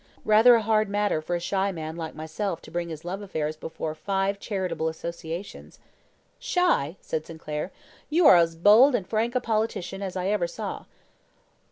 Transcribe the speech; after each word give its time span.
Rather 0.25 0.55
a 0.55 0.63
hard 0.63 0.89
matter 0.89 1.21
for 1.21 1.35
a 1.35 1.39
shy 1.39 1.71
man 1.71 1.95
like 1.95 2.15
myself 2.15 2.59
to 2.59 2.71
bring 2.71 2.89
his 2.89 3.05
love 3.05 3.21
affairs 3.21 3.55
before 3.55 3.93
five 3.93 4.39
charitable 4.39 4.87
associations." 4.87 5.77
"Shy!" 6.39 6.95
said 7.01 7.27
Sinclair. 7.27 7.71
"You 8.09 8.25
are 8.25 8.35
as 8.37 8.55
bold 8.55 8.95
and 8.95 9.07
frank 9.07 9.35
a 9.35 9.39
politician 9.39 10.01
as 10.01 10.15
I 10.15 10.29
ever 10.29 10.47
saw." 10.47 10.85